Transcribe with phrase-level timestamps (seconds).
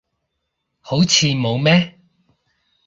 [0.79, 1.99] 好似冇咩